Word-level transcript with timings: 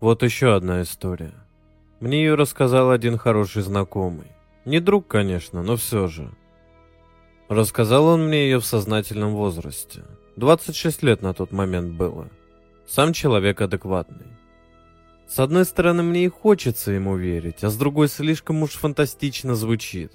Вот 0.00 0.22
еще 0.22 0.54
одна 0.54 0.82
история. 0.82 1.32
Мне 2.00 2.18
ее 2.18 2.34
рассказал 2.34 2.90
один 2.90 3.16
хороший 3.16 3.62
знакомый. 3.62 4.30
Не 4.66 4.80
друг, 4.80 5.06
конечно, 5.06 5.62
но 5.62 5.76
все 5.76 6.06
же. 6.06 6.30
Рассказал 7.48 8.06
он 8.06 8.26
мне 8.26 8.44
ее 8.44 8.60
в 8.60 8.66
сознательном 8.66 9.34
возрасте. 9.34 10.04
26 10.36 11.02
лет 11.02 11.22
на 11.22 11.32
тот 11.32 11.50
момент 11.50 11.94
было. 11.94 12.28
Сам 12.86 13.14
человек 13.14 13.62
адекватный. 13.62 14.26
С 15.26 15.38
одной 15.38 15.64
стороны, 15.64 16.02
мне 16.02 16.26
и 16.26 16.28
хочется 16.28 16.92
ему 16.92 17.16
верить, 17.16 17.64
а 17.64 17.70
с 17.70 17.76
другой 17.76 18.08
слишком 18.08 18.62
уж 18.62 18.72
фантастично 18.72 19.54
звучит. 19.54 20.12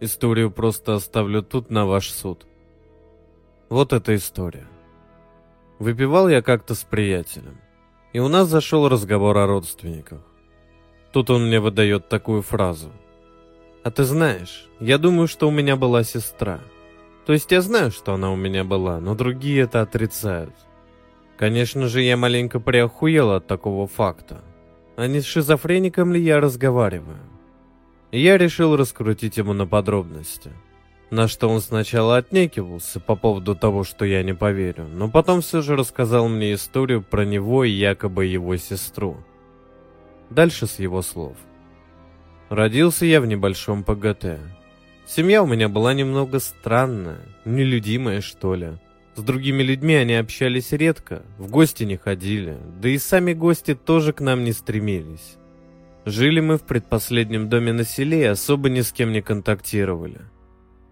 Историю 0.00 0.52
просто 0.52 0.94
оставлю 0.94 1.42
тут 1.42 1.70
на 1.70 1.86
ваш 1.86 2.10
суд. 2.10 2.46
Вот 3.68 3.92
эта 3.92 4.14
история. 4.14 4.68
Выпивал 5.80 6.28
я 6.28 6.40
как-то 6.40 6.74
с 6.74 6.84
приятелем, 6.84 7.60
и 8.12 8.20
у 8.20 8.28
нас 8.28 8.48
зашел 8.48 8.88
разговор 8.88 9.36
о 9.38 9.46
родственниках. 9.46 10.20
Тут 11.12 11.30
он 11.30 11.46
мне 11.46 11.60
выдает 11.60 12.08
такую 12.08 12.42
фразу. 12.42 12.90
«А 13.84 13.90
ты 13.90 14.04
знаешь, 14.04 14.68
я 14.80 14.98
думаю, 14.98 15.28
что 15.28 15.48
у 15.48 15.50
меня 15.50 15.76
была 15.76 16.04
сестра. 16.04 16.60
То 17.26 17.32
есть 17.32 17.52
я 17.52 17.60
знаю, 17.60 17.90
что 17.90 18.14
она 18.14 18.32
у 18.32 18.36
меня 18.36 18.64
была, 18.64 19.00
но 19.00 19.14
другие 19.14 19.62
это 19.62 19.82
отрицают. 19.82 20.54
Конечно 21.36 21.86
же, 21.86 22.02
я 22.02 22.16
маленько 22.16 22.58
приохуел 22.58 23.32
от 23.32 23.46
такого 23.46 23.86
факта. 23.86 24.42
А 24.96 25.06
не 25.06 25.20
с 25.20 25.24
шизофреником 25.24 26.12
ли 26.12 26.20
я 26.20 26.40
разговариваю? 26.40 27.20
И 28.10 28.20
я 28.20 28.38
решил 28.38 28.76
раскрутить 28.76 29.36
ему 29.36 29.52
на 29.52 29.66
подробности. 29.66 30.52
На 31.10 31.26
что 31.26 31.48
он 31.48 31.60
сначала 31.60 32.18
отнекивался 32.18 33.00
по 33.00 33.16
поводу 33.16 33.54
того, 33.54 33.82
что 33.82 34.04
я 34.04 34.22
не 34.22 34.34
поверю, 34.34 34.86
но 34.88 35.08
потом 35.08 35.40
все 35.40 35.62
же 35.62 35.74
рассказал 35.74 36.28
мне 36.28 36.52
историю 36.52 37.02
про 37.02 37.24
него 37.24 37.64
и 37.64 37.70
якобы 37.70 38.26
его 38.26 38.56
сестру. 38.56 39.16
Дальше 40.28 40.66
с 40.66 40.78
его 40.78 41.00
слов. 41.00 41.36
Родился 42.50 43.06
я 43.06 43.22
в 43.22 43.26
небольшом 43.26 43.84
ПГТ. 43.84 44.38
Семья 45.06 45.42
у 45.42 45.46
меня 45.46 45.70
была 45.70 45.94
немного 45.94 46.38
странная, 46.40 47.20
нелюдимая, 47.46 48.20
что 48.20 48.54
ли. 48.54 48.72
С 49.14 49.22
другими 49.22 49.62
людьми 49.62 49.94
они 49.94 50.14
общались 50.14 50.72
редко, 50.72 51.22
в 51.38 51.50
гости 51.50 51.84
не 51.84 51.96
ходили, 51.96 52.58
да 52.80 52.90
и 52.90 52.98
сами 52.98 53.32
гости 53.32 53.74
тоже 53.74 54.12
к 54.12 54.20
нам 54.20 54.44
не 54.44 54.52
стремились. 54.52 55.36
Жили 56.04 56.40
мы 56.40 56.58
в 56.58 56.62
предпоследнем 56.62 57.48
доме 57.48 57.72
на 57.72 57.84
селе 57.84 58.20
и 58.20 58.24
особо 58.24 58.68
ни 58.68 58.82
с 58.82 58.92
кем 58.92 59.12
не 59.12 59.22
контактировали. 59.22 60.20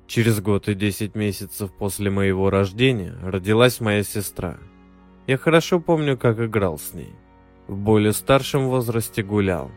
Через 0.06 0.40
год 0.40 0.68
и 0.68 0.74
десять 0.74 1.14
месяцев 1.14 1.72
после 1.72 2.10
моего 2.10 2.50
рождения 2.50 3.14
родилась 3.22 3.80
моя 3.80 4.02
сестра. 4.02 4.58
Я 5.26 5.36
хорошо 5.36 5.80
помню, 5.80 6.16
как 6.16 6.38
играл 6.40 6.78
с 6.78 6.94
ней. 6.94 7.14
В 7.66 7.76
более 7.76 8.12
старшем 8.12 8.68
возрасте 8.68 9.22
гулял. 9.22 9.70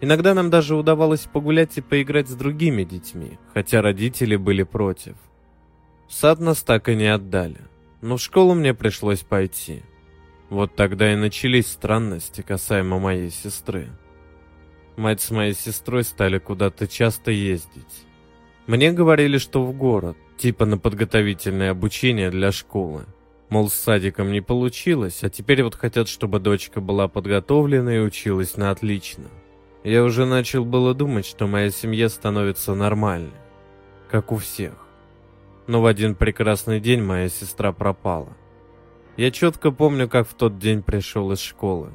Иногда 0.00 0.34
нам 0.34 0.50
даже 0.50 0.76
удавалось 0.76 1.28
погулять 1.32 1.76
и 1.78 1.80
поиграть 1.80 2.28
с 2.28 2.34
другими 2.34 2.84
детьми, 2.84 3.38
хотя 3.52 3.82
родители 3.82 4.36
были 4.36 4.62
против. 4.62 5.16
В 6.08 6.12
сад 6.12 6.38
нас 6.38 6.62
так 6.62 6.88
и 6.88 6.94
не 6.94 7.06
отдали 7.06 7.60
но 8.04 8.18
в 8.18 8.20
школу 8.20 8.52
мне 8.52 8.74
пришлось 8.74 9.20
пойти. 9.20 9.82
Вот 10.50 10.76
тогда 10.76 11.14
и 11.14 11.16
начались 11.16 11.68
странности 11.68 12.42
касаемо 12.42 12.98
моей 12.98 13.30
сестры. 13.30 13.88
Мать 14.98 15.22
с 15.22 15.30
моей 15.30 15.54
сестрой 15.54 16.04
стали 16.04 16.38
куда-то 16.38 16.86
часто 16.86 17.30
ездить. 17.30 18.04
Мне 18.66 18.92
говорили, 18.92 19.36
что 19.36 19.62
в 19.64 19.76
город, 19.76 20.16
типа 20.38 20.64
на 20.64 20.78
подготовительное 20.78 21.70
обучение 21.70 22.30
для 22.30 22.50
школы. 22.50 23.04
Мол, 23.50 23.68
с 23.68 23.74
садиком 23.74 24.32
не 24.32 24.40
получилось, 24.40 25.22
а 25.22 25.28
теперь 25.28 25.62
вот 25.62 25.74
хотят, 25.74 26.08
чтобы 26.08 26.40
дочка 26.40 26.80
была 26.80 27.06
подготовлена 27.06 27.96
и 27.96 28.00
училась 28.00 28.56
на 28.56 28.70
отлично. 28.70 29.24
Я 29.84 30.02
уже 30.02 30.24
начал 30.24 30.64
было 30.64 30.94
думать, 30.94 31.26
что 31.26 31.46
моя 31.46 31.70
семья 31.70 32.08
становится 32.08 32.74
нормальной, 32.74 33.36
как 34.10 34.32
у 34.32 34.36
всех. 34.38 34.72
Но 35.66 35.82
в 35.82 35.86
один 35.86 36.14
прекрасный 36.14 36.80
день 36.80 37.02
моя 37.02 37.28
сестра 37.28 37.70
пропала. 37.72 38.34
Я 39.18 39.30
четко 39.30 39.70
помню, 39.72 40.08
как 40.08 40.26
в 40.26 40.34
тот 40.34 40.58
день 40.58 40.82
пришел 40.82 41.30
из 41.32 41.40
школы. 41.40 41.90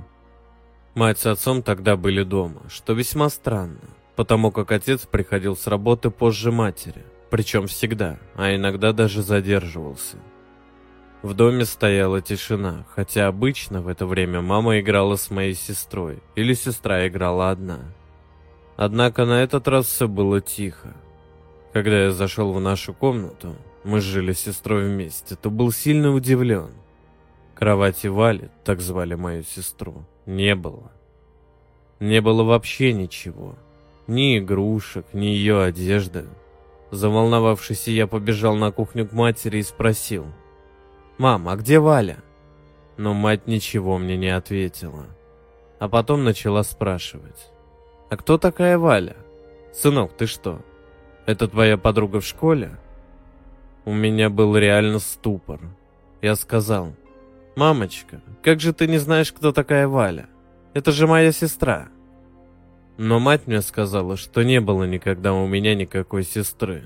Мать 0.93 1.17
с 1.17 1.25
отцом 1.25 1.63
тогда 1.63 1.97
были 1.97 2.23
дома, 2.23 2.61
что 2.69 2.93
весьма 2.93 3.29
странно, 3.29 3.81
потому 4.19 4.51
как 4.51 4.73
отец 4.73 5.05
приходил 5.05 5.55
с 5.55 5.65
работы 5.65 6.09
позже 6.09 6.51
матери, 6.51 7.05
причем 7.29 7.67
всегда, 7.67 8.19
а 8.35 8.53
иногда 8.53 8.91
даже 8.91 9.21
задерживался. 9.21 10.17
В 11.21 11.33
доме 11.33 11.63
стояла 11.63 12.19
тишина, 12.19 12.85
хотя 12.93 13.27
обычно 13.29 13.81
в 13.81 13.87
это 13.87 14.05
время 14.05 14.41
мама 14.41 14.81
играла 14.81 15.15
с 15.15 15.31
моей 15.31 15.53
сестрой, 15.53 16.21
или 16.35 16.53
сестра 16.53 17.07
играла 17.07 17.49
одна. 17.49 17.79
Однако 18.75 19.23
на 19.23 19.41
этот 19.41 19.69
раз 19.69 19.85
все 19.85 20.09
было 20.09 20.41
тихо, 20.41 20.97
когда 21.71 22.03
я 22.03 22.11
зашел 22.11 22.51
в 22.51 22.59
нашу 22.59 22.93
комнату, 22.93 23.55
мы 23.85 24.01
жили 24.01 24.33
с 24.33 24.41
сестрой 24.41 24.89
вместе, 24.89 25.37
то 25.37 25.49
был 25.49 25.71
сильно 25.71 26.13
удивлен. 26.13 26.71
Кровати 27.55 28.07
Вали, 28.07 28.49
так 28.65 28.81
звали 28.81 29.15
мою 29.15 29.43
сестру, 29.43 30.03
не 30.25 30.55
было. 30.55 30.91
Не 32.01 32.19
было 32.19 32.43
вообще 32.43 32.91
ничего. 32.91 33.55
Ни 34.09 34.39
игрушек, 34.39 35.05
ни 35.13 35.27
ее 35.27 35.61
одежды. 35.61 36.25
Заволновавшись, 36.89 37.87
я 37.87 38.07
побежал 38.07 38.55
на 38.55 38.71
кухню 38.71 39.07
к 39.07 39.11
матери 39.11 39.59
и 39.59 39.61
спросил. 39.61 40.25
«Мам, 41.19 41.47
а 41.47 41.55
где 41.55 41.77
Валя?» 41.77 42.17
Но 42.97 43.13
мать 43.13 43.45
ничего 43.45 43.99
мне 43.99 44.17
не 44.17 44.29
ответила. 44.29 45.05
А 45.77 45.87
потом 45.87 46.23
начала 46.23 46.63
спрашивать. 46.63 47.51
«А 48.09 48.17
кто 48.17 48.39
такая 48.39 48.79
Валя? 48.79 49.15
Сынок, 49.71 50.13
ты 50.17 50.25
что, 50.25 50.59
это 51.27 51.47
твоя 51.47 51.77
подруга 51.77 52.19
в 52.19 52.25
школе? 52.25 52.71
У 53.85 53.93
меня 53.93 54.31
был 54.31 54.57
реально 54.57 54.97
ступор. 54.97 55.59
Я 56.19 56.35
сказал, 56.35 56.95
«Мамочка, 57.55 58.23
как 58.41 58.59
же 58.59 58.73
ты 58.73 58.87
не 58.87 58.97
знаешь, 58.97 59.31
кто 59.31 59.51
такая 59.51 59.87
Валя? 59.87 60.27
Это 60.73 60.91
же 60.91 61.05
моя 61.05 61.31
сестра». 61.31 61.89
Но 63.01 63.17
мать 63.17 63.47
мне 63.47 63.61
сказала, 63.61 64.17
что 64.17 64.43
не 64.43 64.59
было 64.59 64.83
никогда 64.83 65.33
у 65.33 65.47
меня 65.47 65.73
никакой 65.73 66.23
сестры. 66.23 66.85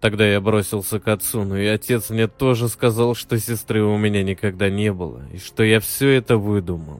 Тогда 0.00 0.26
я 0.26 0.40
бросился 0.40 0.98
к 0.98 1.06
отцу, 1.06 1.44
но 1.44 1.56
и 1.56 1.66
отец 1.66 2.10
мне 2.10 2.26
тоже 2.26 2.68
сказал, 2.68 3.14
что 3.14 3.38
сестры 3.38 3.84
у 3.84 3.96
меня 3.96 4.24
никогда 4.24 4.70
не 4.70 4.92
было, 4.92 5.22
и 5.32 5.38
что 5.38 5.62
я 5.62 5.78
все 5.78 6.08
это 6.08 6.36
выдумал. 6.36 6.98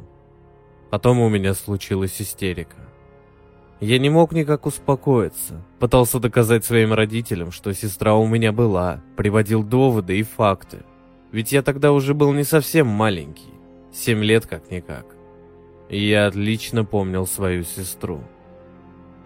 Потом 0.90 1.18
у 1.18 1.28
меня 1.28 1.54
случилась 1.54 2.22
истерика. 2.22 2.76
Я 3.80 3.98
не 3.98 4.10
мог 4.10 4.30
никак 4.30 4.66
успокоиться. 4.66 5.64
Пытался 5.80 6.20
доказать 6.20 6.64
своим 6.64 6.92
родителям, 6.92 7.50
что 7.50 7.74
сестра 7.74 8.14
у 8.14 8.28
меня 8.28 8.52
была, 8.52 9.02
приводил 9.16 9.64
доводы 9.64 10.20
и 10.20 10.22
факты. 10.22 10.84
Ведь 11.32 11.50
я 11.50 11.62
тогда 11.62 11.90
уже 11.90 12.14
был 12.14 12.32
не 12.32 12.44
совсем 12.44 12.86
маленький. 12.86 13.52
Семь 13.92 14.22
лет 14.22 14.46
как-никак. 14.46 15.04
И 15.88 15.98
я 15.98 16.28
отлично 16.28 16.84
помнил 16.84 17.26
свою 17.26 17.64
сестру. 17.64 18.20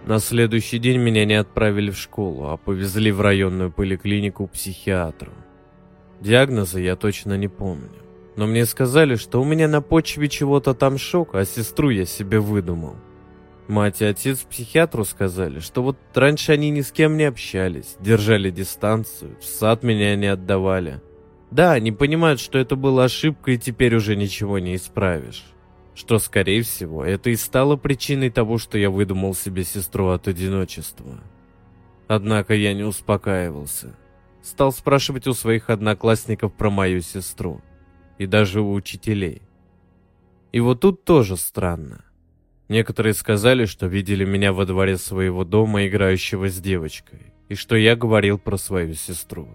На 0.06 0.18
следующий 0.18 0.78
день 0.78 0.98
меня 0.98 1.24
не 1.24 1.34
отправили 1.34 1.90
в 1.90 1.98
школу, 1.98 2.48
а 2.48 2.56
повезли 2.56 3.12
в 3.12 3.20
районную 3.20 3.70
поликлинику 3.70 4.46
к 4.46 4.52
психиатру. 4.52 5.32
Диагноза 6.20 6.80
я 6.80 6.96
точно 6.96 7.36
не 7.36 7.48
помню. 7.48 7.90
Но 8.36 8.46
мне 8.46 8.64
сказали, 8.64 9.16
что 9.16 9.40
у 9.40 9.44
меня 9.44 9.68
на 9.68 9.82
почве 9.82 10.28
чего-то 10.28 10.72
там 10.72 10.96
шок, 10.96 11.34
а 11.34 11.44
сестру 11.44 11.90
я 11.90 12.06
себе 12.06 12.40
выдумал. 12.40 12.96
Мать 13.68 14.00
и 14.00 14.04
отец 14.04 14.38
психиатру 14.38 15.04
сказали, 15.04 15.60
что 15.60 15.82
вот 15.82 15.96
раньше 16.14 16.52
они 16.52 16.70
ни 16.70 16.80
с 16.80 16.90
кем 16.90 17.16
не 17.16 17.24
общались, 17.24 17.96
держали 18.00 18.50
дистанцию, 18.50 19.36
в 19.40 19.44
сад 19.44 19.82
меня 19.82 20.16
не 20.16 20.26
отдавали. 20.26 21.00
Да, 21.50 21.72
они 21.72 21.92
понимают, 21.92 22.40
что 22.40 22.58
это 22.58 22.74
была 22.74 23.04
ошибка 23.04 23.52
и 23.52 23.58
теперь 23.58 23.94
уже 23.94 24.16
ничего 24.16 24.58
не 24.58 24.76
исправишь. 24.76 25.44
Что, 25.94 26.18
скорее 26.18 26.62
всего, 26.62 27.04
это 27.04 27.30
и 27.30 27.36
стало 27.36 27.76
причиной 27.76 28.30
того, 28.30 28.59
что 28.59 28.78
я 28.78 28.91
выдумал 28.91 29.34
себе 29.34 29.65
сестру 29.65 30.09
от 30.09 30.28
одиночества. 30.28 31.20
Однако 32.09 32.54
я 32.54 32.74
не 32.74 32.82
успокаивался. 32.82 33.97
Стал 34.42 34.72
спрашивать 34.72 35.26
у 35.26 35.34
своих 35.34 35.70
одноклассников 35.70 36.53
про 36.54 36.70
мою 36.70 37.03
сестру. 37.03 37.60
И 38.18 38.26
даже 38.26 38.60
у 38.60 38.72
учителей. 38.72 39.42
И 40.53 40.60
вот 40.60 40.80
тут 40.80 41.04
тоже 41.04 41.36
странно. 41.36 42.04
Некоторые 42.68 43.15
сказали, 43.15 43.65
что 43.65 43.86
видели 43.86 44.24
меня 44.24 44.53
во 44.53 44.65
дворе 44.65 44.97
своего 44.97 45.44
дома, 45.44 45.86
играющего 45.86 46.48
с 46.48 46.60
девочкой, 46.60 47.32
и 47.48 47.54
что 47.54 47.76
я 47.76 47.97
говорил 47.97 48.38
про 48.38 48.56
свою 48.56 48.94
сестру. 48.94 49.48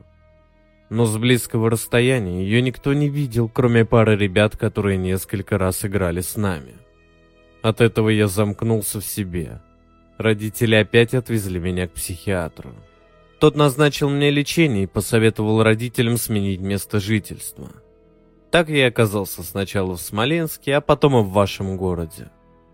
Но 0.90 1.06
с 1.06 1.18
близкого 1.18 1.70
расстояния 1.70 2.44
ее 2.44 2.62
никто 2.62 2.94
не 2.94 3.10
видел, 3.10 3.50
кроме 3.50 3.86
пары 3.86 4.16
ребят, 4.16 4.56
которые 4.56 4.98
несколько 4.98 5.58
раз 5.58 5.84
играли 5.84 6.22
с 6.22 6.36
нами. 6.36 6.76
От 7.62 7.82
этого 7.82 8.10
я 8.10 8.28
замкнулся 8.28 9.00
в 9.00 9.06
себе. 9.06 9.62
Родители 10.18 10.76
опять 10.76 11.14
отвезли 11.14 11.60
меня 11.60 11.88
к 11.88 11.94
психиатру. 11.94 12.72
Тот 13.40 13.56
назначил 13.56 14.10
мне 14.10 14.30
лечение 14.30 14.84
и 14.84 14.88
посоветовал 14.88 15.64
родителям 15.64 16.18
сменить 16.18 16.62
место 16.62 17.00
жительства. 17.00 17.70
Так 18.52 18.70
я 18.70 18.88
оказался 18.88 19.44
сначала 19.44 19.98
в 19.98 20.02
Смоленске, 20.02 20.76
а 20.76 20.82
потом 20.82 21.18
и 21.18 21.22
в 21.24 21.32
вашем 21.32 21.76
городе. 21.76 22.30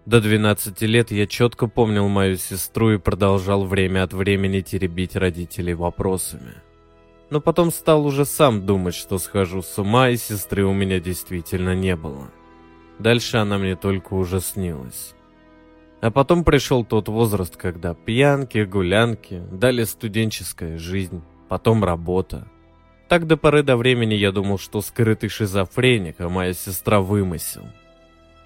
До 0.05 0.19
12 0.19 0.81
лет 0.81 1.11
я 1.11 1.25
четко 1.25 1.67
помнил 1.67 2.07
мою 2.07 2.37
сестру 2.37 2.91
и 2.91 2.97
продолжал 2.97 3.65
время 3.65 4.03
от 4.03 4.13
времени 4.13 4.61
теребить 4.61 5.15
родителей 5.15 5.73
вопросами. 5.73 6.53
Но 7.31 7.39
потом 7.39 7.71
стал 7.71 8.05
уже 8.05 8.25
сам 8.25 8.65
думать, 8.65 8.93
что 8.93 9.17
схожу 9.17 9.61
с 9.61 9.79
ума, 9.79 10.09
и 10.09 10.17
сестры 10.17 10.65
у 10.65 10.73
меня 10.73 10.99
действительно 10.99 11.73
не 11.73 11.95
было. 11.95 12.29
Дальше 12.99 13.37
она 13.37 13.57
мне 13.57 13.75
только 13.77 14.13
уже 14.13 14.41
снилась. 14.41 15.15
А 16.01 16.11
потом 16.11 16.43
пришел 16.43 16.83
тот 16.83 17.07
возраст, 17.07 17.55
когда 17.55 17.93
пьянки, 17.93 18.65
гулянки, 18.65 19.41
далее 19.49 19.85
студенческая 19.85 20.77
жизнь, 20.77 21.23
потом 21.47 21.85
работа. 21.85 22.47
Так 23.07 23.27
до 23.27 23.37
поры 23.37 23.63
до 23.63 23.77
времени 23.77 24.13
я 24.13 24.33
думал, 24.33 24.57
что 24.57 24.81
скрытый 24.81 25.29
шизофреник, 25.29 26.19
а 26.19 26.27
моя 26.27 26.53
сестра 26.53 26.99
вымысел. 26.99 27.63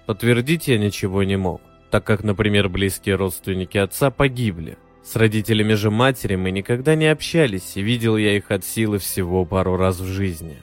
Подтвердить 0.06 0.68
я 0.68 0.78
ничего 0.78 1.24
не 1.24 1.36
мог, 1.36 1.60
так 1.90 2.04
как, 2.04 2.22
например, 2.22 2.68
близкие 2.68 3.16
родственники 3.16 3.78
отца 3.78 4.12
погибли. 4.12 4.78
С 5.06 5.14
родителями 5.14 5.74
же 5.74 5.92
матери 5.92 6.34
мы 6.34 6.50
никогда 6.50 6.96
не 6.96 7.06
общались, 7.06 7.76
и 7.76 7.80
видел 7.80 8.16
я 8.16 8.36
их 8.36 8.50
от 8.50 8.64
силы 8.64 8.98
всего 8.98 9.44
пару 9.44 9.76
раз 9.76 10.00
в 10.00 10.06
жизни. 10.06 10.56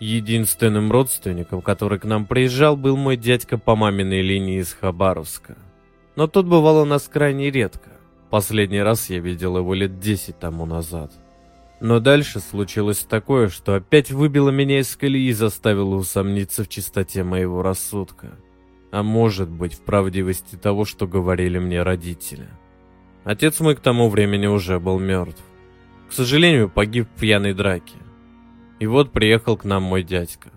Единственным 0.00 0.90
родственником, 0.90 1.60
который 1.60 1.98
к 1.98 2.06
нам 2.06 2.24
приезжал, 2.24 2.78
был 2.78 2.96
мой 2.96 3.18
дядька 3.18 3.58
по 3.58 3.76
маминой 3.76 4.22
линии 4.22 4.60
из 4.60 4.72
Хабаровска. 4.72 5.58
Но 6.16 6.26
тот 6.26 6.46
бывал 6.46 6.78
у 6.78 6.84
нас 6.86 7.06
крайне 7.06 7.50
редко. 7.50 7.90
Последний 8.30 8.80
раз 8.80 9.10
я 9.10 9.18
видел 9.18 9.58
его 9.58 9.74
лет 9.74 10.00
десять 10.00 10.38
тому 10.38 10.64
назад. 10.64 11.12
Но 11.78 12.00
дальше 12.00 12.40
случилось 12.40 13.00
такое, 13.00 13.50
что 13.50 13.74
опять 13.74 14.10
выбило 14.10 14.48
меня 14.48 14.80
из 14.80 14.96
колеи 14.96 15.28
и 15.28 15.34
заставило 15.34 15.96
усомниться 15.96 16.64
в 16.64 16.68
чистоте 16.70 17.24
моего 17.24 17.60
рассудка 17.60 18.38
а 18.90 19.02
может 19.02 19.50
быть 19.50 19.74
в 19.74 19.80
правдивости 19.80 20.56
того, 20.56 20.86
что 20.86 21.06
говорили 21.06 21.58
мне 21.58 21.82
родители. 21.82 22.48
Отец 23.26 23.58
мой 23.58 23.74
к 23.74 23.80
тому 23.80 24.08
времени 24.08 24.46
уже 24.46 24.78
был 24.78 25.00
мертв. 25.00 25.42
К 26.08 26.12
сожалению, 26.12 26.68
погиб 26.70 27.08
в 27.12 27.20
пьяной 27.20 27.54
драке. 27.54 27.96
И 28.78 28.86
вот 28.86 29.10
приехал 29.10 29.56
к 29.56 29.64
нам 29.64 29.82
мой 29.82 30.04
дядька. 30.04 30.50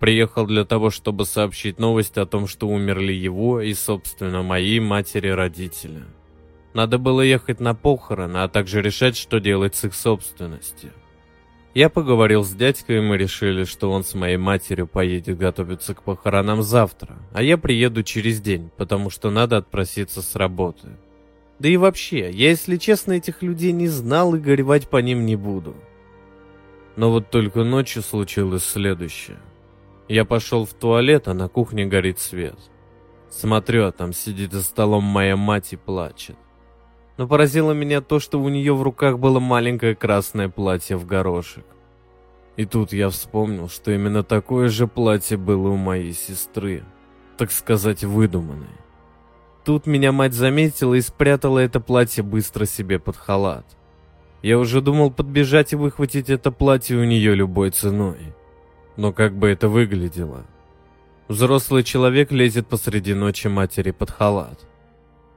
Приехал 0.00 0.44
для 0.44 0.64
того, 0.64 0.90
чтобы 0.90 1.24
сообщить 1.24 1.78
новость 1.78 2.18
о 2.18 2.26
том, 2.26 2.48
что 2.48 2.66
умерли 2.66 3.12
его 3.12 3.60
и, 3.60 3.72
собственно, 3.74 4.42
моей 4.42 4.80
матери 4.80 5.28
родители. 5.28 6.02
Надо 6.74 6.98
было 6.98 7.20
ехать 7.20 7.60
на 7.60 7.76
похороны, 7.76 8.38
а 8.38 8.48
также 8.48 8.82
решать, 8.82 9.16
что 9.16 9.38
делать 9.38 9.76
с 9.76 9.84
их 9.84 9.94
собственностью. 9.94 10.90
Я 11.74 11.90
поговорил 11.90 12.42
с 12.42 12.50
дядькой, 12.50 12.98
и 12.98 13.02
мы 13.02 13.18
решили, 13.18 13.62
что 13.62 13.92
он 13.92 14.02
с 14.02 14.14
моей 14.14 14.36
матерью 14.36 14.88
поедет 14.88 15.38
готовиться 15.38 15.94
к 15.94 16.02
похоронам 16.02 16.64
завтра, 16.64 17.18
а 17.32 17.40
я 17.40 17.56
приеду 17.56 18.02
через 18.02 18.40
день, 18.40 18.68
потому 18.76 19.10
что 19.10 19.30
надо 19.30 19.58
отпроситься 19.58 20.22
с 20.22 20.34
работы. 20.34 20.88
Да 21.60 21.68
и 21.68 21.76
вообще, 21.76 22.30
я, 22.30 22.50
если 22.50 22.76
честно, 22.76 23.12
этих 23.12 23.42
людей 23.42 23.70
не 23.70 23.86
знал 23.86 24.34
и 24.34 24.40
горевать 24.40 24.88
по 24.88 24.96
ним 24.96 25.24
не 25.24 25.36
буду. 25.36 25.76
Но 26.96 27.12
вот 27.12 27.30
только 27.30 27.62
ночью 27.62 28.02
случилось 28.02 28.64
следующее. 28.64 29.38
Я 30.08 30.24
пошел 30.24 30.64
в 30.66 30.74
туалет, 30.74 31.28
а 31.28 31.34
на 31.34 31.48
кухне 31.48 31.86
горит 31.86 32.18
свет. 32.18 32.58
Смотрю, 33.28 33.84
а 33.84 33.92
там 33.92 34.12
сидит 34.12 34.52
за 34.52 34.64
столом 34.64 35.04
моя 35.04 35.36
мать 35.36 35.72
и 35.72 35.76
плачет 35.76 36.36
но 37.20 37.28
поразило 37.28 37.72
меня 37.72 38.00
то, 38.00 38.18
что 38.18 38.40
у 38.40 38.48
нее 38.48 38.74
в 38.74 38.82
руках 38.82 39.18
было 39.18 39.40
маленькое 39.40 39.94
красное 39.94 40.48
платье 40.48 40.96
в 40.96 41.04
горошек. 41.04 41.66
И 42.56 42.64
тут 42.64 42.94
я 42.94 43.10
вспомнил, 43.10 43.68
что 43.68 43.92
именно 43.92 44.22
такое 44.22 44.70
же 44.70 44.86
платье 44.86 45.36
было 45.36 45.68
у 45.68 45.76
моей 45.76 46.14
сестры, 46.14 46.82
так 47.36 47.50
сказать, 47.50 48.04
выдуманное. 48.04 48.80
Тут 49.70 49.86
меня 49.86 50.10
мать 50.10 50.34
заметила 50.34 50.94
и 50.94 51.00
спрятала 51.00 51.60
это 51.60 51.78
платье 51.78 52.24
быстро 52.24 52.66
себе 52.66 52.98
под 52.98 53.16
халат. 53.16 53.64
Я 54.42 54.58
уже 54.58 54.80
думал 54.80 55.12
подбежать 55.12 55.72
и 55.72 55.76
выхватить 55.76 56.28
это 56.28 56.50
платье 56.50 56.96
у 56.96 57.04
нее 57.04 57.36
любой 57.36 57.70
ценой. 57.70 58.34
Но 58.96 59.12
как 59.12 59.38
бы 59.38 59.46
это 59.46 59.68
выглядело? 59.68 60.44
Взрослый 61.28 61.84
человек 61.84 62.32
лезет 62.32 62.66
посреди 62.66 63.14
ночи 63.14 63.46
матери 63.46 63.92
под 63.92 64.10
халат. 64.10 64.58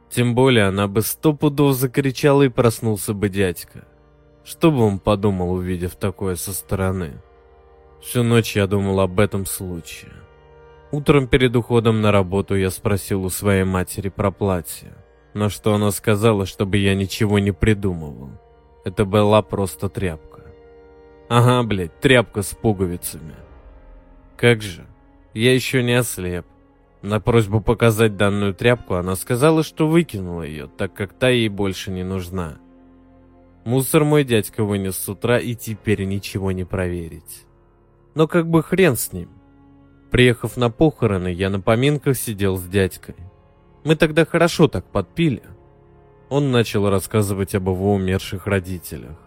Тем 0.10 0.34
более 0.34 0.66
она 0.66 0.88
бы 0.88 1.04
сто 1.04 1.34
пудов 1.34 1.76
закричала 1.76 2.42
и 2.42 2.50
проснулся 2.50 3.14
бы 3.14 3.30
дядька. 3.30 3.86
Что 4.44 4.72
бы 4.72 4.80
он 4.80 4.98
подумал, 4.98 5.52
увидев 5.52 5.96
такое 5.96 6.38
со 6.38 6.54
стороны? 6.54 7.22
Всю 8.02 8.24
ночь 8.24 8.56
я 8.56 8.66
думал 8.66 9.00
об 9.00 9.20
этом 9.20 9.46
случае. 9.46 10.23
Утром 10.94 11.28
перед 11.28 11.56
уходом 11.56 12.02
на 12.02 12.12
работу 12.12 12.56
я 12.56 12.70
спросил 12.70 13.26
у 13.26 13.30
своей 13.32 13.64
матери 13.64 14.10
про 14.10 14.30
платье. 14.30 14.94
На 15.34 15.50
что 15.50 15.74
она 15.74 15.90
сказала, 15.90 16.46
чтобы 16.46 16.78
я 16.78 16.94
ничего 16.94 17.40
не 17.40 17.52
придумывал. 17.52 18.30
Это 18.86 19.04
была 19.04 19.42
просто 19.42 19.90
тряпка. 19.90 20.42
Ага, 21.30 21.64
блядь, 21.64 22.00
тряпка 22.00 22.44
с 22.44 22.54
пуговицами. 22.54 23.34
Как 24.38 24.62
же, 24.62 24.86
я 25.34 25.56
еще 25.56 25.82
не 25.82 25.94
ослеп. 25.94 26.46
На 27.02 27.20
просьбу 27.20 27.60
показать 27.60 28.16
данную 28.16 28.54
тряпку 28.54 28.94
она 28.94 29.16
сказала, 29.16 29.64
что 29.64 29.88
выкинула 29.88 30.44
ее, 30.44 30.68
так 30.68 30.94
как 30.94 31.14
та 31.14 31.30
ей 31.30 31.50
больше 31.50 31.90
не 31.90 32.04
нужна. 32.04 32.60
Мусор 33.66 34.04
мой 34.04 34.24
дядька 34.24 34.64
вынес 34.64 35.00
с 35.00 35.10
утра 35.10 35.40
и 35.40 35.56
теперь 35.56 36.04
ничего 36.04 36.52
не 36.52 36.66
проверить. 36.66 37.48
Но 38.14 38.28
как 38.28 38.48
бы 38.48 38.62
хрен 38.62 38.96
с 38.96 39.12
ним. 39.12 39.30
Приехав 40.14 40.58
на 40.58 40.70
похороны, 40.70 41.30
я 41.30 41.50
на 41.50 41.60
поминках 41.60 42.16
сидел 42.16 42.58
с 42.58 42.66
дядькой. 42.66 43.16
Мы 43.84 43.96
тогда 43.96 44.26
хорошо 44.26 44.68
так 44.68 44.86
подпили. 44.86 45.42
Он 46.30 46.52
начал 46.52 46.88
рассказывать 46.88 47.56
об 47.56 47.68
его 47.68 47.96
умерших 47.96 48.46
родителях. 48.46 49.18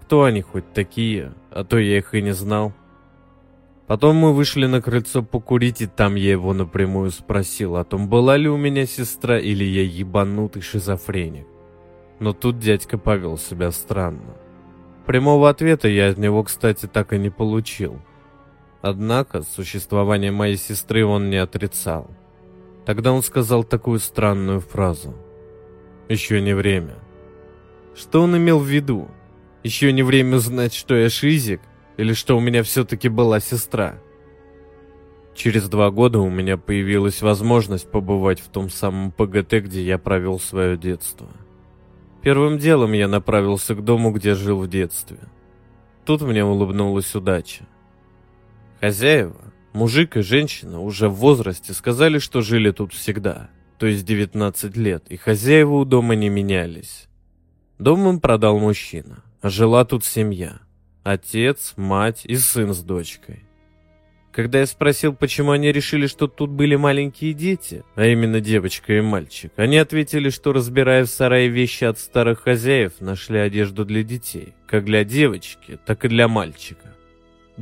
Кто 0.00 0.24
они 0.24 0.42
хоть 0.42 0.72
такие, 0.72 1.32
а 1.52 1.62
то 1.62 1.78
я 1.78 1.96
их 1.96 2.12
и 2.16 2.22
не 2.22 2.32
знал. 2.32 2.72
Потом 3.86 4.16
мы 4.16 4.34
вышли 4.34 4.66
на 4.66 4.82
крыльцо 4.82 5.22
покурить, 5.22 5.80
и 5.80 5.86
там 5.86 6.16
я 6.16 6.32
его 6.32 6.52
напрямую 6.52 7.12
спросил 7.12 7.76
о 7.76 7.84
том, 7.84 8.08
была 8.08 8.36
ли 8.36 8.48
у 8.48 8.56
меня 8.56 8.84
сестра 8.84 9.38
или 9.38 9.62
я 9.62 9.84
ебанутый 9.84 10.60
шизофреник. 10.60 11.46
Но 12.18 12.32
тут 12.32 12.58
дядька 12.58 12.98
повел 12.98 13.38
себя 13.38 13.70
странно. 13.70 14.34
Прямого 15.06 15.48
ответа 15.48 15.86
я 15.86 16.08
от 16.08 16.18
него, 16.18 16.42
кстати, 16.42 16.86
так 16.86 17.12
и 17.12 17.18
не 17.18 17.30
получил. 17.30 18.00
Однако 18.82 19.42
существование 19.42 20.32
моей 20.32 20.56
сестры 20.56 21.06
он 21.06 21.30
не 21.30 21.36
отрицал. 21.36 22.10
Тогда 22.84 23.12
он 23.12 23.22
сказал 23.22 23.62
такую 23.62 24.00
странную 24.00 24.60
фразу. 24.60 25.14
«Еще 26.08 26.40
не 26.40 26.52
время». 26.52 26.96
Что 27.94 28.22
он 28.22 28.36
имел 28.36 28.58
в 28.58 28.66
виду? 28.66 29.08
Еще 29.62 29.92
не 29.92 30.02
время 30.02 30.38
знать, 30.38 30.74
что 30.74 30.96
я 30.96 31.08
шизик? 31.08 31.60
Или 31.96 32.14
что 32.14 32.36
у 32.36 32.40
меня 32.40 32.62
все-таки 32.62 33.08
была 33.08 33.38
сестра? 33.38 33.98
Через 35.34 35.68
два 35.68 35.90
года 35.90 36.18
у 36.18 36.28
меня 36.28 36.56
появилась 36.56 37.22
возможность 37.22 37.90
побывать 37.90 38.40
в 38.40 38.48
том 38.48 38.70
самом 38.70 39.12
ПГТ, 39.12 39.52
где 39.64 39.84
я 39.84 39.98
провел 39.98 40.40
свое 40.40 40.76
детство. 40.76 41.28
Первым 42.22 42.58
делом 42.58 42.92
я 42.92 43.08
направился 43.08 43.74
к 43.74 43.84
дому, 43.84 44.10
где 44.10 44.34
жил 44.34 44.60
в 44.60 44.68
детстве. 44.68 45.18
Тут 46.04 46.22
мне 46.22 46.44
улыбнулась 46.44 47.14
удача. 47.14 47.66
Хозяева, 48.82 49.52
мужик 49.74 50.16
и 50.16 50.22
женщина, 50.22 50.80
уже 50.80 51.08
в 51.08 51.14
возрасте, 51.14 51.72
сказали, 51.72 52.18
что 52.18 52.40
жили 52.40 52.72
тут 52.72 52.92
всегда, 52.92 53.48
то 53.78 53.86
есть 53.86 54.04
19 54.04 54.76
лет, 54.76 55.04
и 55.08 55.16
хозяева 55.16 55.74
у 55.74 55.84
дома 55.84 56.16
не 56.16 56.28
менялись. 56.28 57.06
Дом 57.78 58.08
им 58.08 58.18
продал 58.18 58.58
мужчина, 58.58 59.22
а 59.40 59.50
жила 59.50 59.84
тут 59.84 60.04
семья– 60.04 60.58
Отец, 61.04 61.74
мать 61.76 62.22
и 62.24 62.34
сын 62.34 62.74
с 62.74 62.82
дочкой. 62.82 63.44
Когда 64.32 64.58
я 64.58 64.66
спросил, 64.66 65.14
почему 65.14 65.52
они 65.52 65.70
решили, 65.70 66.08
что 66.08 66.26
тут 66.26 66.50
были 66.50 66.74
маленькие 66.74 67.34
дети, 67.34 67.84
а 67.94 68.06
именно 68.06 68.40
девочка 68.40 68.94
и 68.94 69.00
мальчик, 69.00 69.52
они 69.54 69.76
ответили, 69.76 70.28
что, 70.28 70.52
разбирая 70.52 71.04
в 71.04 71.08
сарае 71.08 71.46
вещи 71.46 71.84
от 71.84 72.00
старых 72.00 72.40
хозяев, 72.40 72.94
нашли 72.98 73.38
одежду 73.38 73.84
для 73.84 74.02
детей, 74.02 74.54
как 74.66 74.86
для 74.86 75.04
девочки, 75.04 75.78
так 75.86 76.04
и 76.04 76.08
для 76.08 76.26
мальчика. 76.26 76.91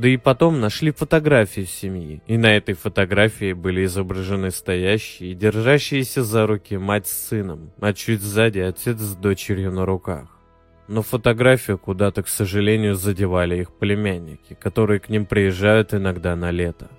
Да 0.01 0.07
и 0.07 0.17
потом 0.17 0.59
нашли 0.59 0.89
фотографии 0.89 1.65
семьи, 1.65 2.23
и 2.25 2.35
на 2.35 2.57
этой 2.57 2.73
фотографии 2.73 3.53
были 3.53 3.85
изображены 3.85 4.49
стоящие 4.49 5.29
и 5.29 5.35
держащиеся 5.35 6.23
за 6.23 6.47
руки 6.47 6.75
мать 6.75 7.05
с 7.05 7.27
сыном, 7.27 7.71
а 7.79 7.93
чуть 7.93 8.21
сзади 8.21 8.57
отец 8.57 8.97
с 8.97 9.15
дочерью 9.15 9.71
на 9.71 9.85
руках 9.85 10.39
но 10.87 11.03
фотографию 11.03 11.77
куда-то, 11.77 12.23
к 12.23 12.27
сожалению, 12.27 12.95
задевали 12.95 13.61
их 13.61 13.71
племянники, 13.71 14.57
которые 14.59 14.99
к 14.99 15.07
ним 15.07 15.25
приезжают 15.25 15.93
иногда 15.93 16.35
на 16.35 16.51
лето. 16.51 16.89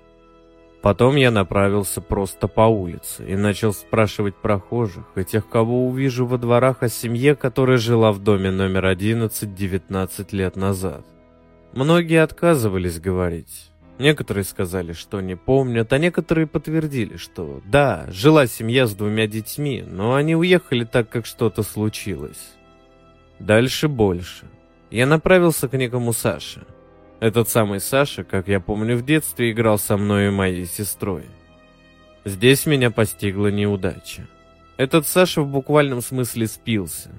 Потом 0.81 1.15
я 1.15 1.29
направился 1.29 2.01
просто 2.01 2.47
по 2.47 2.61
улице 2.61 3.23
и 3.27 3.35
начал 3.35 3.71
спрашивать 3.71 4.35
прохожих 4.35 5.03
и 5.15 5.23
тех, 5.23 5.47
кого 5.47 5.85
увижу 5.87 6.25
во 6.25 6.39
дворах 6.39 6.81
о 6.81 6.89
семье, 6.89 7.35
которая 7.35 7.77
жила 7.77 8.11
в 8.11 8.19
доме 8.19 8.49
номер 8.49 8.87
11 8.87 9.53
19 9.53 10.33
лет 10.33 10.55
назад. 10.55 11.05
Многие 11.73 12.21
отказывались 12.21 12.99
говорить, 12.99 13.71
Некоторые 13.99 14.43
сказали, 14.43 14.93
что 14.93 15.21
не 15.21 15.35
помнят, 15.35 15.93
а 15.93 15.97
некоторые 15.99 16.47
подтвердили, 16.47 17.17
что 17.17 17.61
да, 17.65 18.05
жила 18.09 18.47
семья 18.47 18.87
с 18.87 18.95
двумя 18.95 19.27
детьми, 19.27 19.83
но 19.87 20.15
они 20.15 20.35
уехали 20.35 20.83
так, 20.83 21.09
как 21.09 21.25
что-то 21.27 21.61
случилось. 21.61 22.53
Дальше 23.39 23.87
больше. 23.87 24.47
Я 24.89 25.05
направился 25.05 25.67
к 25.67 25.77
некому 25.77 26.11
Саше. 26.11 26.65
Этот 27.19 27.49
самый 27.49 27.79
Саша, 27.79 28.23
как 28.23 28.47
я 28.47 28.59
помню 28.59 28.97
в 28.97 29.05
детстве, 29.05 29.51
играл 29.51 29.77
со 29.77 29.95
мной 29.95 30.27
и 30.27 30.31
моей 30.31 30.65
сестрой. 30.65 31.25
Здесь 32.25 32.65
меня 32.65 32.89
постигла 32.89 33.47
неудача. 33.47 34.27
Этот 34.77 35.07
Саша 35.07 35.41
в 35.41 35.47
буквальном 35.47 36.01
смысле 36.01 36.47
спился. 36.47 37.11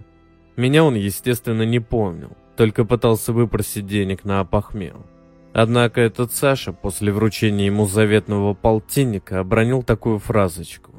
Меня 0.56 0.84
он, 0.84 0.94
естественно, 0.94 1.62
не 1.62 1.78
помнил, 1.78 2.36
только 2.56 2.84
пытался 2.84 3.32
выпросить 3.32 3.86
денег 3.86 4.24
на 4.24 4.40
опохмел. 4.40 5.04
Однако 5.52 6.00
этот 6.00 6.32
Саша 6.32 6.72
после 6.72 7.12
вручения 7.12 7.66
ему 7.66 7.86
заветного 7.86 8.54
полтинника 8.54 9.40
обронил 9.40 9.82
такую 9.82 10.18
фразочку. 10.18 10.90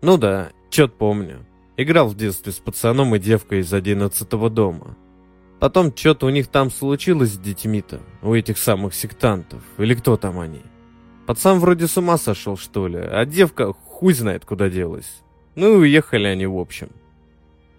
«Ну 0.00 0.16
да, 0.16 0.50
чё-то 0.70 0.94
помню. 0.96 1.46
Играл 1.76 2.08
в 2.08 2.16
детстве 2.16 2.52
с 2.52 2.56
пацаном 2.56 3.14
и 3.14 3.18
девкой 3.18 3.60
из 3.60 3.72
одиннадцатого 3.72 4.48
дома. 4.50 4.96
Потом 5.60 5.94
что-то 5.94 6.26
у 6.26 6.30
них 6.30 6.48
там 6.48 6.70
случилось 6.70 7.34
с 7.34 7.38
детьми-то, 7.38 8.00
у 8.22 8.34
этих 8.34 8.58
самых 8.58 8.94
сектантов, 8.94 9.62
или 9.76 9.94
кто 9.94 10.16
там 10.16 10.38
они. 10.38 10.62
Пацан 11.26 11.58
вроде 11.58 11.88
с 11.88 11.96
ума 11.98 12.16
сошел, 12.16 12.56
что 12.56 12.88
ли, 12.88 12.98
а 12.98 13.24
девка 13.26 13.72
хуй 13.72 14.14
знает 14.14 14.44
куда 14.44 14.70
делась. 14.70 15.22
Ну 15.56 15.74
и 15.74 15.76
уехали 15.76 16.26
они 16.26 16.46
в 16.46 16.56
общем. 16.56 16.88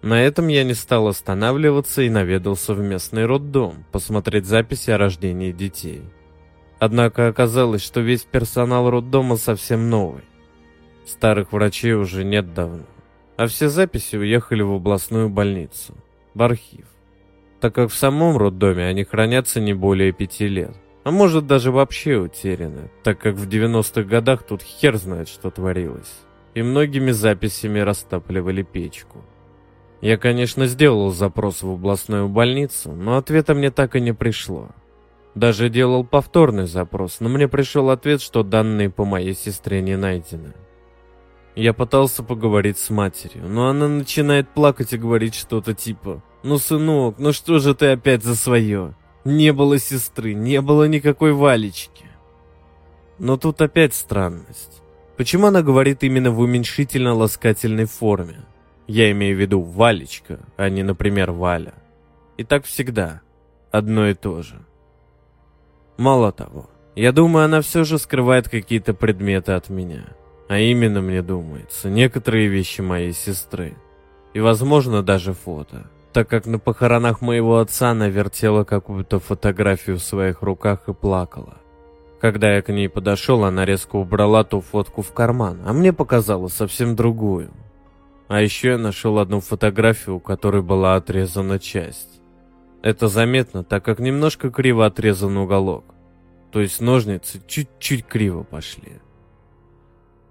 На 0.02 0.22
этом 0.22 0.48
я 0.48 0.64
не 0.64 0.72
стал 0.72 1.08
останавливаться 1.08 2.02
и 2.02 2.08
наведался 2.08 2.72
в 2.72 2.80
местный 2.80 3.26
роддом, 3.26 3.84
посмотреть 3.92 4.46
записи 4.46 4.90
о 4.90 4.98
рождении 4.98 5.52
детей. 5.52 6.02
Однако 6.78 7.28
оказалось, 7.28 7.82
что 7.82 8.00
весь 8.00 8.22
персонал 8.22 8.88
роддома 8.90 9.36
совсем 9.36 9.90
новый. 9.90 10.22
Старых 11.04 11.52
врачей 11.52 11.92
уже 11.92 12.24
нет 12.24 12.54
давно. 12.54 12.84
А 13.36 13.46
все 13.46 13.68
записи 13.68 14.16
уехали 14.16 14.62
в 14.62 14.72
областную 14.72 15.28
больницу, 15.28 15.94
в 16.34 16.42
архив. 16.42 16.86
Так 17.60 17.74
как 17.74 17.90
в 17.90 17.94
самом 17.94 18.38
роддоме 18.38 18.86
они 18.86 19.04
хранятся 19.04 19.60
не 19.60 19.74
более 19.74 20.12
пяти 20.12 20.48
лет. 20.48 20.74
А 21.04 21.10
может 21.10 21.46
даже 21.46 21.70
вообще 21.70 22.16
утеряны, 22.16 22.90
так 23.02 23.18
как 23.18 23.34
в 23.34 23.48
90-х 23.48 24.02
годах 24.04 24.42
тут 24.44 24.62
хер 24.62 24.96
знает, 24.96 25.28
что 25.28 25.50
творилось. 25.50 26.20
И 26.54 26.62
многими 26.62 27.10
записями 27.10 27.80
растапливали 27.80 28.62
печку. 28.62 29.24
Я, 30.00 30.16
конечно, 30.16 30.66
сделал 30.66 31.12
запрос 31.12 31.62
в 31.62 31.70
областную 31.70 32.28
больницу, 32.28 32.92
но 32.92 33.16
ответа 33.18 33.54
мне 33.54 33.70
так 33.70 33.96
и 33.96 34.00
не 34.00 34.14
пришло. 34.14 34.68
Даже 35.34 35.68
делал 35.68 36.04
повторный 36.04 36.66
запрос, 36.66 37.20
но 37.20 37.28
мне 37.28 37.48
пришел 37.48 37.90
ответ, 37.90 38.20
что 38.20 38.42
данные 38.42 38.90
по 38.90 39.04
моей 39.04 39.34
сестре 39.34 39.82
не 39.82 39.96
найдены. 39.96 40.54
Я 41.54 41.74
пытался 41.74 42.22
поговорить 42.22 42.78
с 42.78 42.90
матерью, 42.90 43.46
но 43.46 43.68
она 43.68 43.88
начинает 43.88 44.48
плакать 44.48 44.92
и 44.92 44.98
говорить 44.98 45.34
что-то 45.34 45.74
типа 45.74 46.22
«Ну, 46.42 46.58
сынок, 46.58 47.16
ну 47.18 47.32
что 47.32 47.58
же 47.58 47.74
ты 47.74 47.88
опять 47.88 48.24
за 48.24 48.34
свое? 48.34 48.94
Не 49.24 49.52
было 49.52 49.78
сестры, 49.78 50.32
не 50.32 50.60
было 50.62 50.88
никакой 50.88 51.32
Валечки». 51.32 52.06
Но 53.18 53.36
тут 53.36 53.60
опять 53.60 53.94
странность. 53.94 54.80
Почему 55.18 55.48
она 55.48 55.60
говорит 55.60 56.02
именно 56.02 56.30
в 56.30 56.40
уменьшительно-ласкательной 56.40 57.84
форме? 57.84 58.46
Я 58.92 59.12
имею 59.12 59.36
в 59.36 59.40
виду 59.40 59.60
Валечка, 59.60 60.40
а 60.56 60.68
не, 60.68 60.82
например, 60.82 61.30
Валя. 61.30 61.74
И 62.36 62.42
так 62.42 62.64
всегда. 62.64 63.20
Одно 63.70 64.08
и 64.08 64.14
то 64.14 64.42
же. 64.42 64.56
Мало 65.96 66.32
того, 66.32 66.68
я 66.96 67.12
думаю, 67.12 67.44
она 67.44 67.60
все 67.60 67.84
же 67.84 68.00
скрывает 68.00 68.48
какие-то 68.48 68.92
предметы 68.92 69.52
от 69.52 69.70
меня. 69.70 70.06
А 70.48 70.58
именно, 70.58 71.00
мне 71.00 71.22
думается, 71.22 71.88
некоторые 71.88 72.48
вещи 72.48 72.80
моей 72.80 73.12
сестры. 73.12 73.76
И, 74.34 74.40
возможно, 74.40 75.04
даже 75.04 75.34
фото. 75.34 75.88
Так 76.12 76.28
как 76.28 76.46
на 76.46 76.58
похоронах 76.58 77.20
моего 77.20 77.58
отца 77.58 77.90
она 77.90 78.08
вертела 78.08 78.64
какую-то 78.64 79.20
фотографию 79.20 79.98
в 79.98 80.02
своих 80.02 80.42
руках 80.42 80.88
и 80.88 80.94
плакала. 80.94 81.58
Когда 82.20 82.56
я 82.56 82.60
к 82.60 82.72
ней 82.72 82.88
подошел, 82.88 83.44
она 83.44 83.64
резко 83.64 83.94
убрала 83.94 84.42
ту 84.42 84.60
фотку 84.60 85.02
в 85.02 85.12
карман, 85.12 85.60
а 85.64 85.72
мне 85.72 85.92
показала 85.92 86.48
совсем 86.48 86.96
другую. 86.96 87.52
А 88.30 88.40
еще 88.40 88.68
я 88.68 88.78
нашел 88.78 89.18
одну 89.18 89.40
фотографию, 89.40 90.14
у 90.14 90.20
которой 90.20 90.62
была 90.62 90.94
отрезана 90.94 91.58
часть. 91.58 92.22
Это 92.80 93.08
заметно, 93.08 93.64
так 93.64 93.84
как 93.84 93.98
немножко 93.98 94.52
криво 94.52 94.86
отрезан 94.86 95.36
уголок. 95.36 95.84
То 96.52 96.60
есть 96.60 96.80
ножницы 96.80 97.42
чуть-чуть 97.44 98.06
криво 98.06 98.44
пошли. 98.44 99.00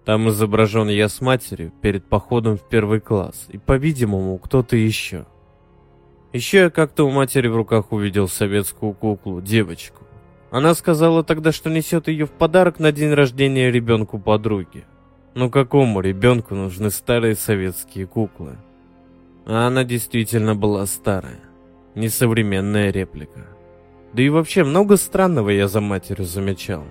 Там 0.05 0.29
изображен 0.29 0.87
я 0.87 1.09
с 1.09 1.19
матерью 1.19 1.73
перед 1.81 2.05
походом 2.05 2.55
в 2.55 2.69
первый 2.69 3.01
класс, 3.01 3.47
и, 3.49 3.57
по-видимому, 3.57 4.37
кто-то 4.37 4.77
еще. 4.77 5.25
Еще 6.31 6.57
я 6.59 6.69
как-то 6.69 7.03
у 7.03 7.11
матери 7.11 7.49
в 7.49 7.55
руках 7.57 7.91
увидел 7.91 8.29
советскую 8.29 8.93
куклу, 8.93 9.41
девочку. 9.41 10.05
Она 10.51 10.73
сказала 10.73 11.21
тогда, 11.25 11.51
что 11.51 11.69
несет 11.69 12.07
ее 12.07 12.27
в 12.27 12.31
подарок 12.31 12.79
на 12.79 12.93
день 12.93 13.11
рождения 13.11 13.69
ребенку 13.69 14.19
подруги. 14.19 14.85
Ну 15.35 15.49
какому 15.49 16.01
ребенку 16.01 16.55
нужны 16.55 16.89
старые 16.89 17.35
советские 17.35 18.07
куклы? 18.07 18.57
А 19.45 19.67
она 19.67 19.83
действительно 19.83 20.55
была 20.55 20.85
старая. 20.85 21.39
Несовременная 21.95 22.91
реплика. 22.91 23.47
Да 24.13 24.23
и 24.23 24.29
вообще 24.29 24.63
много 24.63 24.97
странного 24.97 25.49
я 25.49 25.67
за 25.67 25.81
матерью 25.81 26.25
замечал. 26.25 26.83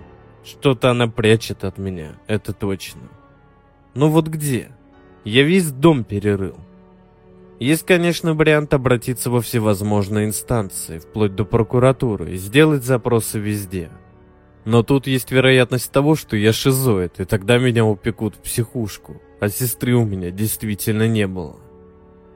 Что-то 0.45 0.90
она 0.90 1.09
прячет 1.09 1.64
от 1.64 1.78
меня, 1.78 2.12
это 2.26 2.52
точно. 2.52 3.02
Но 3.95 4.09
вот 4.09 4.28
где? 4.28 4.68
Я 5.25 5.42
весь 5.42 5.71
дом 5.71 6.04
перерыл. 6.04 6.57
Есть, 7.59 7.85
конечно, 7.85 8.35
вариант 8.35 8.73
обратиться 8.73 9.30
во 9.30 9.40
всевозможные 9.40 10.26
инстанции, 10.26 11.00
вплоть 11.00 11.35
до 11.35 11.45
прокуратуры, 11.45 12.33
и 12.33 12.37
сделать 12.37 12.85
запросы 12.85 13.40
везде– 13.40 13.90
но 14.68 14.82
тут 14.82 15.06
есть 15.06 15.30
вероятность 15.30 15.90
того, 15.90 16.14
что 16.14 16.37
я 16.37 16.52
шизоид, 16.52 17.20
и 17.20 17.25
тогда 17.25 17.56
меня 17.56 17.87
упекут 17.87 18.34
в 18.34 18.40
психушку, 18.40 19.16
а 19.40 19.48
сестры 19.48 19.94
у 19.94 20.04
меня 20.04 20.30
действительно 20.30 21.08
не 21.08 21.26
было. 21.26 21.56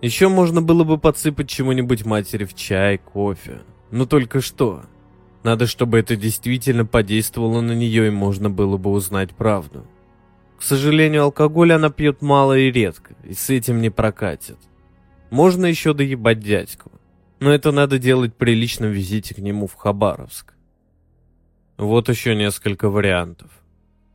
Еще 0.01 0.29
можно 0.29 0.63
было 0.63 0.83
бы 0.83 0.97
подсыпать 0.97 1.51
чему-нибудь 1.51 2.07
матери 2.07 2.47
в 2.47 2.55
чай, 2.55 2.97
кофе. 2.97 3.61
Но 3.91 4.07
только 4.07 4.41
что? 4.41 4.85
Надо, 5.43 5.67
чтобы 5.67 5.99
это 5.99 6.17
действительно 6.17 6.87
подействовало 6.87 7.61
на 7.61 7.73
нее, 7.73 8.07
и 8.07 8.11
можно 8.11 8.49
было 8.49 8.79
бы 8.79 8.93
узнать 8.93 9.33
правду. 9.33 9.87
К 10.59 10.63
сожалению, 10.63 11.25
алкоголь 11.25 11.75
она 11.75 11.91
пьет 11.91 12.23
мало 12.23 12.57
и 12.57 12.73
редко, 12.73 13.15
и 13.25 13.35
с 13.35 13.51
этим 13.51 13.83
не 13.83 13.91
прокатит. 13.91 14.57
Можно 15.29 15.67
еще 15.67 15.93
доебать 15.93 16.41
дядьку, 16.41 16.93
но 17.41 17.53
это 17.53 17.73
надо 17.73 17.99
делать 17.99 18.35
при 18.35 18.55
личном 18.55 18.91
визите 18.91 19.35
к 19.35 19.39
нему 19.39 19.67
в 19.67 19.75
Хабаровск. 19.75 20.55
Вот 21.83 22.09
еще 22.09 22.37
несколько 22.37 22.89
вариантов. 22.89 23.51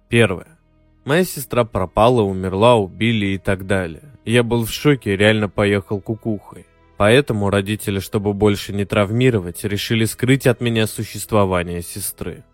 Первое. 0.07 0.57
Моя 1.03 1.25
сестра 1.25 1.65
пропала, 1.65 2.21
умерла, 2.21 2.77
убили 2.77 3.25
и 3.25 3.37
так 3.37 3.67
далее. 3.67 4.03
Я 4.23 4.43
был 4.43 4.65
в 4.65 4.71
шоке 4.71 5.17
реально 5.17 5.49
поехал 5.49 5.99
кукухой. 5.99 6.65
Поэтому 6.95 7.49
родители, 7.49 7.99
чтобы 7.99 8.33
больше 8.33 8.71
не 8.71 8.85
травмировать, 8.85 9.65
решили 9.65 10.05
скрыть 10.05 10.47
от 10.47 10.61
меня 10.61 10.87
существование 10.87 11.81
сестры. 11.81 12.45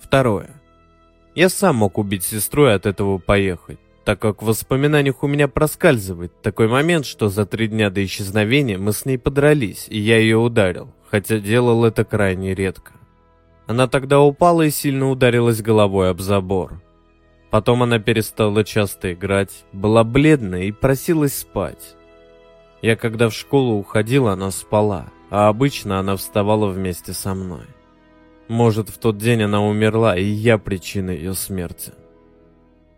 Второе. 0.00 0.50
Я 1.36 1.48
сам 1.48 1.76
мог 1.76 1.96
убить 1.96 2.24
сестру 2.24 2.66
и 2.66 2.72
от 2.72 2.86
этого 2.86 3.18
поехать, 3.18 3.78
так 4.04 4.18
как 4.18 4.42
в 4.42 4.46
воспоминаниях 4.46 5.22
у 5.22 5.28
меня 5.28 5.46
проскальзывает 5.46 6.42
такой 6.42 6.66
момент, 6.66 7.06
что 7.06 7.28
за 7.28 7.46
три 7.46 7.68
дня 7.68 7.88
до 7.88 8.04
исчезновения 8.04 8.78
мы 8.78 8.92
с 8.92 9.04
ней 9.04 9.16
подрались, 9.16 9.86
и 9.88 10.00
я 10.00 10.18
ее 10.18 10.38
ударил, 10.38 10.92
хотя 11.08 11.38
делал 11.38 11.84
это 11.84 12.04
крайне 12.04 12.52
редко. 12.52 12.94
Она 13.70 13.86
тогда 13.86 14.18
упала 14.18 14.62
и 14.62 14.70
сильно 14.70 15.08
ударилась 15.08 15.62
головой 15.62 16.10
об 16.10 16.20
забор. 16.20 16.82
Потом 17.50 17.84
она 17.84 18.00
перестала 18.00 18.64
часто 18.64 19.12
играть, 19.12 19.64
была 19.72 20.02
бледная 20.02 20.64
и 20.64 20.72
просилась 20.72 21.38
спать. 21.38 21.94
Я 22.82 22.96
когда 22.96 23.28
в 23.28 23.32
школу 23.32 23.78
уходила, 23.78 24.32
она 24.32 24.50
спала, 24.50 25.12
а 25.30 25.46
обычно 25.46 26.00
она 26.00 26.16
вставала 26.16 26.66
вместе 26.66 27.12
со 27.12 27.32
мной. 27.32 27.62
Может, 28.48 28.88
в 28.88 28.98
тот 28.98 29.18
день 29.18 29.44
она 29.44 29.62
умерла, 29.64 30.18
и 30.18 30.24
я 30.24 30.58
причина 30.58 31.12
ее 31.12 31.34
смерти. 31.34 31.92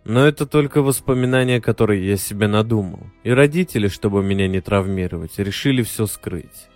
Но 0.04 0.26
это 0.26 0.46
только 0.46 0.80
воспоминания, 0.80 1.60
которые 1.60 2.08
я 2.08 2.16
себе 2.16 2.48
надумал, 2.48 3.00
и 3.24 3.30
родители, 3.30 3.88
чтобы 3.88 4.22
меня 4.22 4.48
не 4.48 4.62
травмировать, 4.62 5.38
решили 5.38 5.82
все 5.82 6.06
скрыть. 6.06 6.70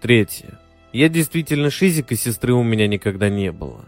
Третье. 0.00 0.58
Я 0.92 1.08
действительно 1.08 1.70
шизик, 1.70 2.12
и 2.12 2.16
сестры 2.16 2.52
у 2.52 2.62
меня 2.62 2.88
никогда 2.88 3.28
не 3.28 3.52
было. 3.52 3.84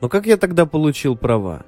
Но 0.00 0.08
как 0.08 0.26
я 0.26 0.36
тогда 0.36 0.66
получил 0.66 1.16
права? 1.16 1.64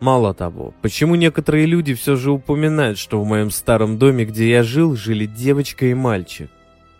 Мало 0.00 0.34
того, 0.34 0.74
почему 0.82 1.14
некоторые 1.14 1.66
люди 1.66 1.94
все 1.94 2.16
же 2.16 2.30
упоминают, 2.30 2.98
что 2.98 3.20
в 3.20 3.26
моем 3.26 3.50
старом 3.50 3.98
доме, 3.98 4.24
где 4.24 4.50
я 4.50 4.62
жил, 4.62 4.94
жили 4.94 5.26
девочка 5.26 5.86
и 5.86 5.94
мальчик? 5.94 6.50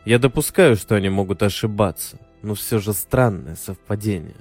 Я 0.05 0.19
допускаю, 0.19 0.77
что 0.77 0.95
они 0.95 1.09
могут 1.09 1.43
ошибаться, 1.43 2.19
но 2.43 2.55
все 2.55 2.79
же 2.79 2.93
странное 2.93 3.57
совпадение. 3.57 4.37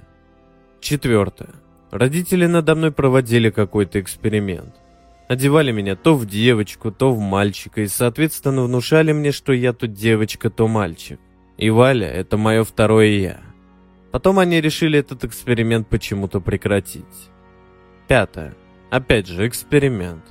Четвертое. 0.80 1.50
Родители 1.90 2.46
надо 2.46 2.74
мной 2.74 2.92
проводили 2.92 3.50
какой-то 3.50 4.00
эксперимент. 4.00 4.74
Одевали 5.28 5.72
меня 5.72 5.96
то 5.96 6.14
в 6.14 6.24
девочку, 6.26 6.92
то 6.92 7.10
в 7.10 7.18
мальчика, 7.18 7.80
и, 7.80 7.88
соответственно, 7.88 8.62
внушали 8.62 9.12
мне, 9.12 9.32
что 9.32 9.52
я 9.52 9.72
тут 9.72 9.92
девочка, 9.92 10.50
то 10.50 10.68
мальчик. 10.68 11.18
И 11.56 11.70
Валя— 11.70 12.08
это 12.12 12.36
мое 12.36 12.64
второе 12.64 13.08
«я». 13.08 13.40
Потом 14.12 14.38
они 14.38 14.60
решили 14.60 14.98
этот 14.98 15.24
эксперимент 15.24 15.88
почему-то 15.88 16.40
прекратить. 16.40 17.04
Пятое. 18.08 18.54
Опять 18.90 19.26
же, 19.26 19.46
эксперимент. 19.46 20.24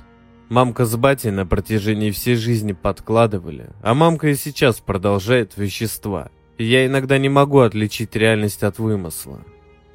Мамка 0.48 0.84
с 0.84 0.96
батей 0.96 1.30
на 1.30 1.44
протяжении 1.44 2.10
всей 2.10 2.36
жизни 2.36 2.72
подкладывали, 2.72 3.70
а 3.82 3.94
мамка 3.94 4.28
и 4.28 4.34
сейчас 4.34 4.80
продолжает 4.80 5.56
вещества. 5.56 6.30
Я 6.56 6.86
иногда 6.86 7.18
не 7.18 7.28
могу 7.28 7.60
отличить 7.60 8.14
реальность 8.16 8.62
от 8.62 8.78
вымысла. 8.78 9.40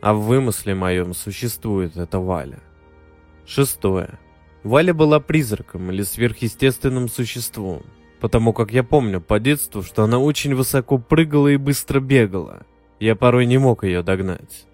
А 0.02 0.14
в 0.14 0.22
вымысле 0.22 0.76
моем 0.76 1.14
существует 1.14 1.96
эта 1.96 2.20
Валя. 2.20 2.60
Шестое. 3.46 4.20
Валя 4.64 4.94
была 4.94 5.20
призраком 5.20 5.92
или 5.92 6.04
сверхъестественным 6.04 7.08
существом, 7.08 7.84
потому 8.22 8.54
как 8.54 8.72
я 8.72 8.84
помню 8.84 9.20
по 9.20 9.40
детству, 9.40 9.82
что 9.82 10.04
она 10.04 10.20
очень 10.20 10.54
высоко 10.54 11.00
прыгала 11.00 11.50
и 11.50 11.58
быстро 11.58 12.00
бегала. 12.00 12.66
Я 13.00 13.16
порой 13.16 13.48
не 13.48 13.58
мог 13.58 13.84
ее 13.84 14.04
догнать. 14.04 14.68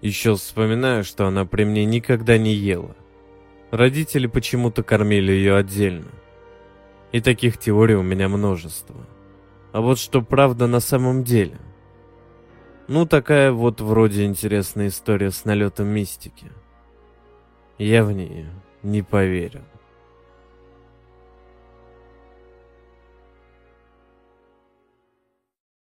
Еще 0.00 0.34
вспоминаю, 0.34 1.04
что 1.04 1.26
она 1.26 1.44
при 1.44 1.64
мне 1.64 1.84
никогда 1.84 2.38
не 2.38 2.54
ела. 2.54 2.96
Родители 3.70 4.26
почему-то 4.26 4.82
кормили 4.82 5.32
ее 5.32 5.56
отдельно. 5.56 6.08
И 7.12 7.20
таких 7.20 7.58
теорий 7.58 7.94
у 7.94 8.02
меня 8.02 8.28
множество. 8.28 8.96
А 9.72 9.82
вот 9.82 9.98
что 9.98 10.22
правда 10.22 10.66
на 10.66 10.80
самом 10.80 11.24
деле? 11.24 11.58
Ну, 12.86 13.04
такая 13.06 13.52
вот 13.52 13.82
вроде 13.82 14.24
интересная 14.24 14.88
история 14.88 15.30
с 15.30 15.44
налетом 15.44 15.88
мистики. 15.88 16.46
Я 17.76 18.02
в 18.02 18.12
нее 18.12 18.48
не 18.82 19.02
поверил. 19.02 19.64